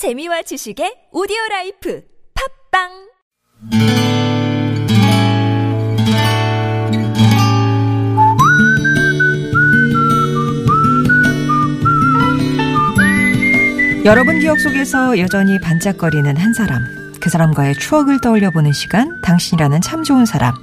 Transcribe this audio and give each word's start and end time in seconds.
재미와 0.00 0.40
지식의 0.40 1.12
오디오 1.12 1.36
라이프 1.50 2.00
팟빵 2.72 2.88
여러분 14.06 14.40
기억 14.40 14.58
속에서 14.58 15.18
여전히 15.18 15.60
반짝거리는 15.60 16.34
한 16.34 16.54
사람. 16.54 16.80
그 17.20 17.28
사람과의 17.28 17.74
추억을 17.74 18.22
떠올려 18.22 18.50
보는 18.50 18.72
시간, 18.72 19.20
당신이라는 19.20 19.82
참 19.82 20.02
좋은 20.02 20.24
사람. 20.24 20.54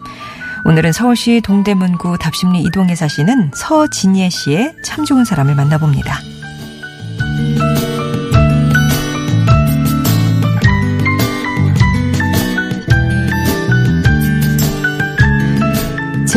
오늘은 0.65 0.93
서울시 0.93 1.41
동대문구 1.41 2.17
답십리 2.18 2.63
이동에 2.63 2.95
사시는 2.95 3.51
서진예 3.54 4.31
씨의 4.31 4.77
참 4.83 5.05
좋은 5.05 5.25
사람을 5.25 5.54
만나봅니다. 5.54 6.36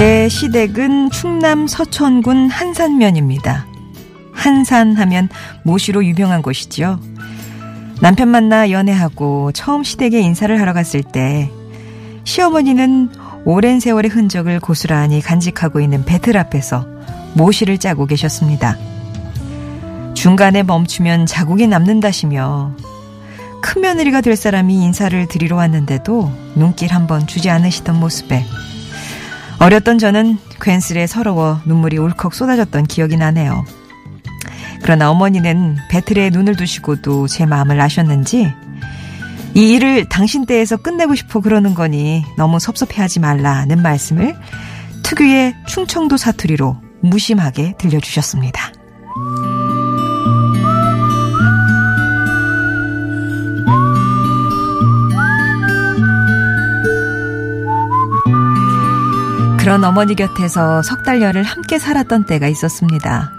제 0.01 0.31
시댁은 0.31 1.11
충남 1.11 1.67
서천군 1.67 2.49
한산면입니다. 2.49 3.67
한산 4.33 4.95
하면 4.95 5.29
모시로 5.63 6.03
유명한 6.07 6.41
곳이죠. 6.41 6.99
남편 8.01 8.29
만나 8.29 8.71
연애하고 8.71 9.53
처음 9.53 9.85
시댁에 9.85 10.19
인사를 10.19 10.59
하러 10.59 10.73
갔을 10.73 11.03
때 11.03 11.51
시어머니는 12.25 13.11
오랜 13.45 13.79
세월의 13.79 14.11
흔적을 14.11 14.59
고스란히 14.59 15.21
간직하고 15.21 15.81
있는 15.81 16.07
배틀 16.07 16.39
앞에서 16.39 16.87
모시를 17.35 17.77
짜고 17.77 18.07
계셨습니다. 18.07 18.79
중간에 20.15 20.63
멈추면 20.63 21.27
자국이 21.27 21.67
남는다시며 21.67 22.75
큰 23.61 23.83
며느리가 23.83 24.23
될 24.23 24.35
사람이 24.35 24.83
인사를 24.83 25.29
드리러 25.29 25.57
왔는데도 25.57 26.33
눈길 26.55 26.95
한번 26.95 27.27
주지 27.27 27.51
않으시던 27.51 28.01
모습에 28.01 28.47
어렸던 29.61 29.99
저는 29.99 30.39
괜스레 30.61 31.07
서러워 31.07 31.61
눈물이 31.67 31.99
울컥 31.99 32.35
쏟아졌던 32.35 32.87
기억이 32.87 33.17
나네요. 33.17 33.65
그러나 34.83 35.11
어머니는 35.11 35.77
배틀에 35.91 36.31
눈을 36.31 36.57
두시고도 36.57 37.29
제 37.29 37.45
마음을 37.45 37.79
아셨는지 37.79 38.53
이 39.55 39.73
일을 39.75 40.09
당신 40.09 40.47
때에서 40.47 40.79
끝내고 40.79 41.15
싶어 41.15 41.41
그러는 41.41 41.75
거니 41.75 42.25
너무 42.39 42.59
섭섭해하지 42.59 43.21
말라는 43.21 43.83
말씀을 43.83 44.35
특유의 45.03 45.55
충청도 45.67 46.17
사투리로 46.17 46.79
무심하게 47.03 47.75
들려주셨습니다. 47.77 48.73
그런 59.61 59.85
어머니 59.85 60.15
곁에서 60.15 60.83
석 60.83 61.05
달여를 61.05 61.43
함께 61.43 61.79
살았던 61.79 62.25
때가 62.25 62.49
있었습니다. 62.49 63.31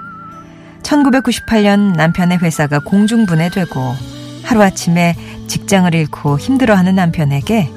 1998년 0.84 1.96
남편의 1.96 2.38
회사가 2.38 2.78
공중분해 2.78 3.50
되고 3.50 3.96
하루아침에 4.44 5.16
직장을 5.48 5.92
잃고 5.96 6.38
힘들어하는 6.38 6.94
남편에게 6.94 7.72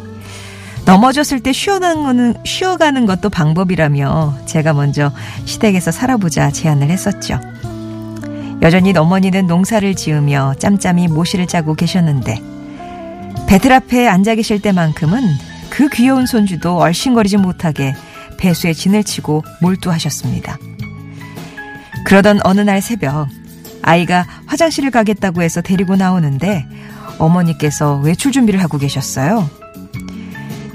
넘어졌을 0.84 1.40
때 1.40 1.52
쉬어가는, 1.54 2.34
쉬어가는 2.44 3.06
것도 3.06 3.30
방법이라며 3.30 4.40
제가 4.44 4.74
먼저 4.74 5.10
시댁에서 5.46 5.90
살아보자 5.90 6.50
제안을 6.50 6.90
했었죠. 6.90 7.40
여전히 8.60 8.94
어머니는 8.94 9.46
농사를 9.46 9.94
지으며 9.94 10.52
짬짬이 10.58 11.08
모시를 11.08 11.46
짜고 11.46 11.74
계셨는데 11.74 12.42
배틀 13.48 13.72
앞에 13.72 14.06
앉아 14.06 14.34
계실 14.34 14.60
때만큼은 14.60 15.22
그 15.70 15.88
귀여운 15.88 16.26
손주도 16.26 16.76
얼씬거리지 16.76 17.38
못하게 17.38 17.94
배수에 18.44 18.74
진을 18.74 19.04
치고 19.04 19.42
몰두하셨습니다. 19.62 20.58
그러던 22.04 22.40
어느 22.44 22.60
날 22.60 22.82
새벽 22.82 23.26
아이가 23.82 24.26
화장실을 24.44 24.90
가겠다고 24.90 25.42
해서 25.42 25.62
데리고 25.62 25.96
나오는데 25.96 26.66
어머니께서 27.18 27.96
외출 27.96 28.32
준비를 28.32 28.62
하고 28.62 28.76
계셨어요. 28.76 29.48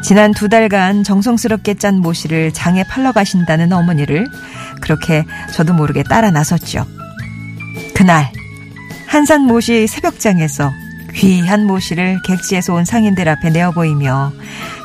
지난 0.01 0.31
두 0.31 0.49
달간 0.49 1.03
정성스럽게 1.03 1.75
짠 1.75 1.99
모시를 1.99 2.51
장에 2.53 2.83
팔러 2.85 3.11
가신다는 3.11 3.71
어머니를 3.71 4.25
그렇게 4.81 5.23
저도 5.53 5.73
모르게 5.73 6.01
따라 6.01 6.31
나섰죠. 6.31 6.87
그날 7.93 8.31
한산 9.05 9.41
모시 9.41 9.85
새벽장에서 9.85 10.71
귀한 11.13 11.65
모시를 11.65 12.19
객지에서 12.25 12.73
온 12.73 12.85
상인들 12.85 13.27
앞에 13.29 13.51
내어 13.51 13.71
보이며 13.71 14.31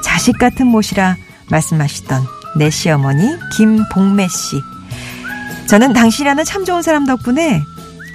자식 0.04 0.38
같은 0.38 0.66
모시라 0.66 1.16
말씀하시던 1.48 2.33
내 2.56 2.70
시어머니 2.70 3.36
김봉매 3.56 4.28
씨. 4.28 4.62
저는 5.66 5.92
당신이라는 5.92 6.44
참 6.44 6.64
좋은 6.64 6.82
사람 6.82 7.06
덕분에 7.06 7.62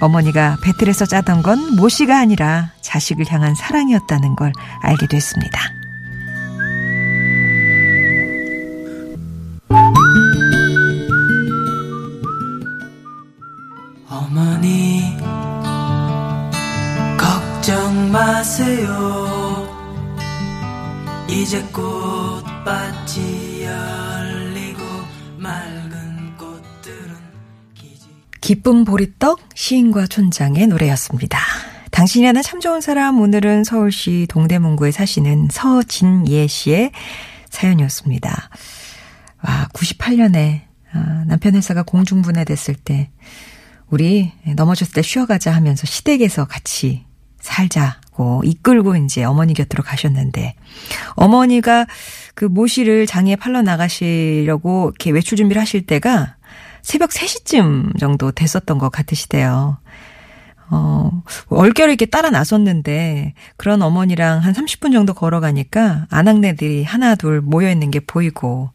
어머니가 0.00 0.56
배틀에서 0.62 1.04
짜던 1.06 1.42
건 1.42 1.76
모시가 1.76 2.18
아니라 2.18 2.72
자식을 2.80 3.26
향한 3.30 3.54
사랑이었다는 3.54 4.34
걸 4.36 4.52
알게 4.80 5.06
됐습니다. 5.06 5.60
어머니 14.08 15.16
걱정 17.18 18.10
마세요 18.10 19.68
이제 21.28 21.62
꽃밭이 21.72 23.64
열 23.64 24.09
기쁨 28.50 28.84
보리떡 28.84 29.38
시인과 29.54 30.08
촌장의 30.08 30.66
노래였습니다. 30.66 31.38
당신이 31.92 32.26
하나 32.26 32.42
참 32.42 32.58
좋은 32.58 32.80
사람 32.80 33.20
오늘은 33.20 33.62
서울시 33.62 34.26
동대문구에 34.28 34.90
사시는 34.90 35.50
서진예 35.52 36.48
씨의 36.48 36.90
사연이었습니다. 37.48 38.50
와 39.44 39.68
98년에 39.72 40.62
아, 40.92 41.22
남편 41.28 41.54
회사가 41.54 41.84
공중분해됐을 41.84 42.74
때 42.74 43.10
우리 43.88 44.32
넘어졌을 44.56 44.94
때 44.94 45.02
쉬어가자 45.02 45.52
하면서 45.52 45.86
시댁에서 45.86 46.46
같이 46.46 47.04
살자고 47.38 48.42
이끌고 48.44 48.96
이제 48.96 49.22
어머니 49.22 49.54
곁으로 49.54 49.84
가셨는데 49.84 50.56
어머니가 51.14 51.86
그 52.34 52.46
모시를 52.46 53.06
장에 53.06 53.36
팔러 53.36 53.62
나가시려고 53.62 54.88
이렇게 54.88 55.12
외출 55.12 55.36
준비를 55.36 55.62
하실 55.62 55.86
때가 55.86 56.34
새벽 56.82 57.10
3시쯤 57.10 57.98
정도 57.98 58.32
됐었던 58.32 58.78
것 58.78 58.90
같으시대요. 58.90 59.78
어, 60.72 61.22
얼결에 61.48 61.92
이렇게 61.92 62.06
따라 62.06 62.30
나섰는데 62.30 63.34
그런 63.56 63.82
어머니랑 63.82 64.38
한 64.38 64.52
30분 64.52 64.92
정도 64.92 65.14
걸어가니까 65.14 66.06
아낙네들이 66.10 66.84
하나 66.84 67.16
둘 67.16 67.40
모여 67.40 67.70
있는 67.70 67.90
게 67.90 67.98
보이고 67.98 68.70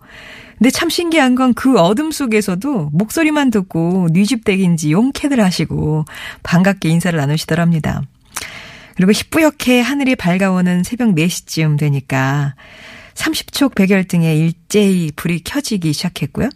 근데 0.58 0.70
참 0.72 0.90
신기한 0.90 1.36
건 1.36 1.54
그 1.54 1.80
어둠 1.80 2.12
속에서도 2.12 2.90
목소리만 2.92 3.50
듣고 3.50 4.10
뉘집 4.12 4.44
댁인지 4.44 4.92
용케들 4.92 5.40
하시고 5.40 6.06
반갑게 6.44 6.90
인사를 6.90 7.18
나누시더랍니다. 7.18 8.02
그리고 8.96 9.12
희뿌옇게 9.12 9.82
하늘이 9.82 10.16
밝아오는 10.16 10.84
새벽 10.84 11.16
4시쯤 11.16 11.78
되니까 11.78 12.56
30촉 13.16 13.76
백열 13.76 14.04
등에 14.06 14.36
일제히 14.36 15.12
불이 15.16 15.42
켜지기 15.44 15.94
시작했고요. 15.94 16.50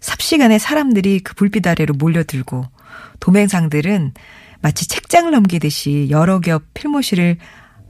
삽시간에 0.00 0.58
사람들이 0.58 1.20
그 1.20 1.34
불빛 1.34 1.66
아래로 1.66 1.94
몰려들고 1.94 2.64
도맹상들은 3.20 4.14
마치 4.62 4.88
책장을 4.88 5.30
넘기듯이 5.30 6.08
여러 6.10 6.40
겹 6.40 6.62
필모시를 6.74 7.36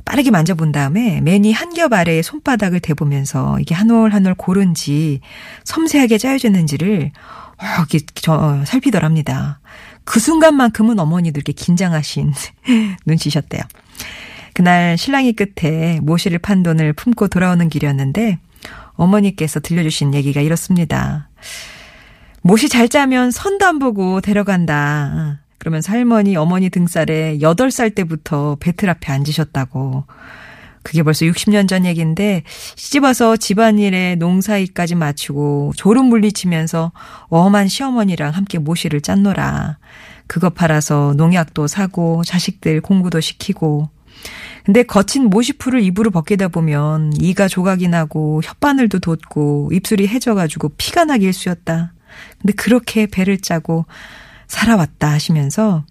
빠르게 0.04 0.30
만져본 0.30 0.72
다음에 0.72 1.20
매니 1.20 1.52
한 1.52 1.70
겹 1.74 1.92
아래에 1.92 2.22
손바닥을 2.22 2.80
대보면서 2.80 3.58
이게 3.60 3.74
한 3.74 3.90
올 3.90 4.12
한 4.14 4.26
올 4.26 4.34
고른지 4.34 5.20
섬세하게 5.64 6.18
짜여졌는지를 6.18 7.10
어, 7.58 7.84
저 8.14 8.64
살피더랍니다. 8.64 9.60
그 10.04 10.20
순간만큼은 10.20 10.98
이렇게 11.36 11.52
긴장하신 11.52 12.32
눈치셨대요. 13.06 13.62
그날 14.56 14.96
신랑이 14.96 15.34
끝에 15.34 16.00
모시를 16.00 16.38
판 16.38 16.62
돈을 16.62 16.94
품고 16.94 17.28
돌아오는 17.28 17.68
길이었는데 17.68 18.38
어머니께서 18.94 19.60
들려주신 19.60 20.14
얘기가 20.14 20.40
이렇습니다. 20.40 21.28
모시 22.40 22.70
잘 22.70 22.88
짜면 22.88 23.30
선도 23.30 23.66
안 23.66 23.78
보고 23.78 24.22
데려간다. 24.22 25.40
그러면서 25.58 25.92
할머니, 25.92 26.36
어머니 26.36 26.70
등살에 26.70 27.36
8살 27.40 27.94
때부터 27.94 28.56
배틀 28.58 28.88
앞에 28.88 29.12
앉으셨다고. 29.12 30.04
그게 30.82 31.02
벌써 31.02 31.26
60년 31.26 31.68
전 31.68 31.84
얘기인데 31.84 32.42
시집 32.76 33.02
와서 33.02 33.36
집안일에 33.36 34.14
농사일까지 34.14 34.94
마치고 34.94 35.74
졸음 35.76 36.06
물리치면서 36.06 36.92
엄한 37.28 37.68
시어머니랑 37.68 38.30
함께 38.30 38.56
모시를 38.56 39.02
짰노라. 39.02 39.76
그거 40.26 40.48
팔아서 40.48 41.12
농약도 41.14 41.66
사고 41.66 42.24
자식들 42.24 42.80
공부도 42.80 43.20
시키고 43.20 43.90
근데 44.66 44.82
거친 44.82 45.30
모시풀을 45.30 45.80
입으로 45.80 46.10
벗기다 46.10 46.48
보면 46.48 47.12
이가 47.20 47.46
조각이 47.46 47.86
나고 47.86 48.42
혓바늘도 48.42 49.00
돋고 49.00 49.70
입술이 49.72 50.08
해져가지고 50.08 50.70
피가 50.70 51.04
나기 51.04 51.26
일쑤였다. 51.26 51.92
근데 52.40 52.52
그렇게 52.52 53.06
배를 53.06 53.38
짜고 53.38 53.86
살아왔다 54.48 55.08
하시면서 55.08 55.84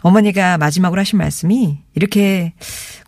어머니가 0.00 0.56
마지막으로 0.56 0.98
하신 0.98 1.18
말씀이 1.18 1.78
이렇게 1.94 2.54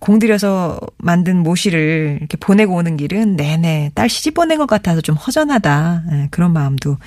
공들여서 0.01 0.79
만든 0.99 1.39
모시를 1.39 2.19
이렇게 2.21 2.37
보내고 2.37 2.75
오는 2.75 2.99
길은 2.99 3.37
내내 3.37 3.93
딸 3.95 4.11
시집 4.11 4.35
보낸 4.35 4.59
것 4.59 4.67
같아서 4.67 5.01
좀 5.01 5.15
허전하다. 5.15 6.05
예, 6.13 6.29
그런 6.31 6.53
마음도 6.53 6.99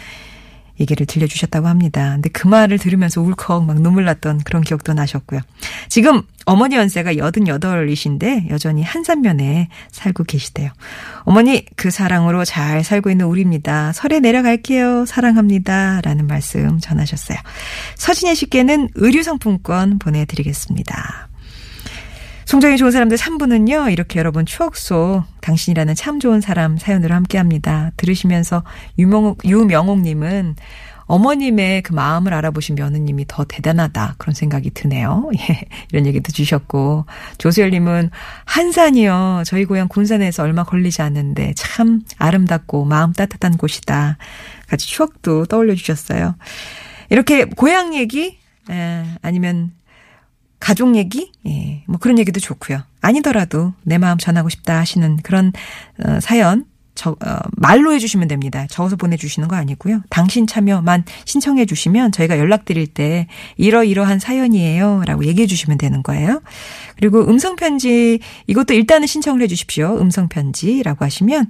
얘기를 0.80 1.06
들려주셨다고 1.06 1.68
합니다. 1.68 2.12
근데 2.14 2.30
그 2.30 2.48
말을 2.48 2.78
들으면서 2.78 3.22
울컥 3.22 3.66
막 3.66 3.81
눈물 3.81 4.06
났던 4.06 4.42
그런 4.46 4.62
기억도 4.62 4.94
나셨고요. 4.94 5.42
지금 5.88 6.22
어머니 6.46 6.76
연세가 6.76 7.14
88이신데 7.14 8.50
여전히 8.50 8.84
한산면에 8.84 9.70
살고 9.92 10.24
계시대요. 10.24 10.72
어머니 11.20 11.66
그 11.76 11.92
사랑으로 11.92 12.44
잘 12.46 12.84
살고 12.84 13.12
있는 13.12 13.26
우리입니다. 13.28 13.94
설에 13.94 14.20
내려갈게요. 14.20 15.06
사랑합니다. 15.06 16.02
라는 16.02 16.28
말씀 16.28 16.80
전하셨어요. 16.80 17.38
서진예 17.96 18.34
씨께는 18.34 18.90
의류상품권 18.96 20.00
보내드리겠습니다. 20.00 21.29
송정이 22.50 22.78
좋은 22.78 22.90
사람들 22.90 23.16
3부는요, 23.16 23.92
이렇게 23.92 24.18
여러분 24.18 24.44
추억 24.44 24.75
속 24.75 25.24
당신이라는 25.42 25.94
참 25.94 26.19
좋은 26.19 26.42
사람 26.42 26.80
사연으로 26.80 27.13
함께 27.13 27.38
합니다. 27.38 27.92
들으시면서 27.96 28.63
유명옥, 28.98 29.46
유명옥님은 29.46 30.56
어머님의 31.06 31.84
그 31.84 31.94
마음을 31.94 32.34
알아보신 32.34 32.74
며느님이 32.74 33.25
더 33.28 33.44
대단하다. 33.44 34.16
그런 34.18 34.34
생각이 34.34 34.72
드네요. 34.72 35.30
예, 35.38 35.62
이런 35.92 36.07
얘기도 36.07 36.31
주셨고. 36.31 37.06
조수열님은 37.38 38.10
한산이요. 38.46 39.44
저희 39.45 39.66
고향 39.66 39.88
군산에서 39.88 40.42
얼마 40.42 40.63
걸리지 40.63 41.04
않는데 41.04 41.54
참 41.56 42.02
아름답고 42.18 42.84
마음 42.86 43.13
따뜻한 43.13 43.57
곳이다. 43.57 44.18
같이 44.68 44.88
추억도 44.88 45.45
떠올려 45.45 45.75
주셨어요. 45.75 46.34
이렇게 47.12 47.45
고향 47.45 47.94
얘기, 47.94 48.40
에, 48.72 49.06
아니면 49.22 49.72
가족 50.60 50.96
얘기? 50.96 51.32
예, 51.48 51.84
뭐 51.88 51.98
그런 51.98 52.20
얘기도 52.20 52.40
좋고요. 52.40 52.84
아니더라도 53.02 53.74
내 53.84 53.98
마음 53.98 54.18
전하고 54.18 54.50
싶다 54.50 54.78
하시는 54.78 55.18
그런 55.18 55.52
어, 56.04 56.20
사연 56.20 56.66
저, 57.00 57.12
어, 57.12 57.40
말로 57.56 57.94
해주시면 57.94 58.28
됩니다. 58.28 58.68
적어서 58.70 58.98
보내주시는 58.98 59.48
거 59.48 59.56
아니고요. 59.56 60.02
당신 60.10 60.46
참여만 60.46 61.06
신청해 61.24 61.66
주시면 61.66 62.12
저희가 62.12 62.38
연락드릴 62.38 62.88
때 62.88 63.28
이러이러한 63.56 64.20
사연이에요. 64.20 65.04
라고 65.06 65.26
얘기해 65.26 65.48
주시면 65.48 65.78
되는 65.78 66.04
거예요. 66.04 66.42
그리고 66.98 67.22
음성편지 67.22 68.20
이것도 68.48 68.74
일단은 68.74 69.08
신청을 69.08 69.42
해 69.42 69.48
주십시오. 69.48 69.98
음성편지라고 69.98 71.06
하시면 71.06 71.50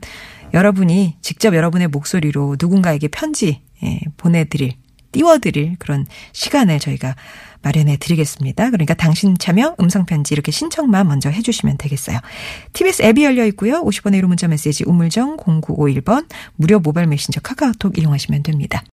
여러분이 0.54 1.16
직접 1.22 1.56
여러분의 1.56 1.88
목소리로 1.88 2.58
누군가에게 2.60 3.08
편지 3.08 3.62
예, 3.84 4.02
보내드릴 4.18 4.74
띄워드릴 5.12 5.78
그런 5.80 6.06
시간을 6.34 6.80
저희가 6.80 7.16
마련해 7.62 7.98
드리겠습니다. 7.98 8.70
그러니까 8.70 8.94
당신 8.94 9.38
참여 9.38 9.76
음성편지 9.80 10.34
이렇게 10.34 10.52
신청만 10.52 11.08
먼저 11.08 11.30
해주시면 11.30 11.78
되겠어요. 11.78 12.20
TBS 12.74 13.04
앱이 13.04 13.24
열려 13.24 13.46
있고요. 13.48 13.84
50원의 13.84 14.22
1호 14.22 14.28
문자 14.28 14.48
메시지 14.48 14.84
우물정 14.86 15.38
0951번 15.38 16.28
무료 16.56 16.80
모바일 16.80 17.08
메신저 17.08 17.42
카카오톡 17.42 17.98
이용하시면 17.98 18.44
됩니다. 18.44 18.84